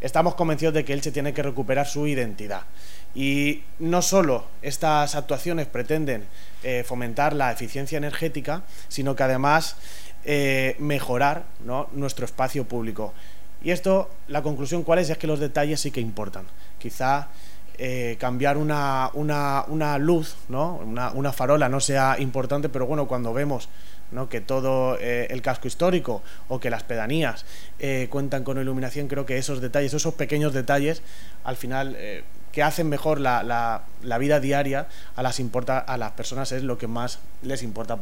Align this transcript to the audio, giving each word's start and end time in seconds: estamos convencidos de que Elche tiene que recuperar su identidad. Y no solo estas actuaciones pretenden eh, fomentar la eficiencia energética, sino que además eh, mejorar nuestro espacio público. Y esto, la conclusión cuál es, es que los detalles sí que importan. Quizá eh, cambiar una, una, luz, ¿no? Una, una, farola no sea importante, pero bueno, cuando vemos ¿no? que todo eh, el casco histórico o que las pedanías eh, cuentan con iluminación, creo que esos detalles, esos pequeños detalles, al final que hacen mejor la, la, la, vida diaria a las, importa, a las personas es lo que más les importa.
estamos 0.00 0.34
convencidos 0.34 0.74
de 0.74 0.84
que 0.84 0.92
Elche 0.92 1.12
tiene 1.12 1.32
que 1.32 1.42
recuperar 1.42 1.86
su 1.86 2.06
identidad. 2.06 2.62
Y 3.14 3.62
no 3.78 4.02
solo 4.02 4.46
estas 4.62 5.14
actuaciones 5.14 5.66
pretenden 5.66 6.24
eh, 6.62 6.84
fomentar 6.86 7.32
la 7.32 7.50
eficiencia 7.50 7.96
energética, 7.96 8.62
sino 8.88 9.16
que 9.16 9.22
además 9.22 9.76
eh, 10.24 10.76
mejorar 10.78 11.44
nuestro 11.92 12.24
espacio 12.24 12.64
público. 12.64 13.14
Y 13.62 13.70
esto, 13.70 14.10
la 14.28 14.42
conclusión 14.42 14.84
cuál 14.84 15.00
es, 15.00 15.10
es 15.10 15.18
que 15.18 15.26
los 15.26 15.40
detalles 15.40 15.80
sí 15.80 15.90
que 15.90 16.00
importan. 16.00 16.44
Quizá 16.78 17.28
eh, 17.80 18.16
cambiar 18.18 18.56
una, 18.56 19.08
una, 19.14 19.98
luz, 19.98 20.34
¿no? 20.48 20.80
Una, 20.84 21.12
una, 21.12 21.32
farola 21.32 21.68
no 21.68 21.78
sea 21.78 22.16
importante, 22.18 22.68
pero 22.68 22.86
bueno, 22.86 23.06
cuando 23.06 23.32
vemos 23.32 23.68
¿no? 24.10 24.28
que 24.28 24.40
todo 24.40 24.98
eh, 24.98 25.28
el 25.30 25.42
casco 25.42 25.68
histórico 25.68 26.22
o 26.48 26.58
que 26.58 26.70
las 26.70 26.82
pedanías 26.82 27.44
eh, 27.78 28.08
cuentan 28.10 28.42
con 28.42 28.60
iluminación, 28.60 29.06
creo 29.06 29.24
que 29.24 29.38
esos 29.38 29.60
detalles, 29.60 29.94
esos 29.94 30.14
pequeños 30.14 30.52
detalles, 30.52 31.02
al 31.44 31.56
final 31.56 31.96
que 32.50 32.62
hacen 32.64 32.88
mejor 32.88 33.20
la, 33.20 33.44
la, 33.44 33.82
la, 34.02 34.18
vida 34.18 34.40
diaria 34.40 34.88
a 35.14 35.22
las, 35.22 35.38
importa, 35.38 35.78
a 35.78 35.96
las 35.96 36.12
personas 36.12 36.50
es 36.50 36.64
lo 36.64 36.78
que 36.78 36.88
más 36.88 37.20
les 37.42 37.62
importa. 37.62 37.94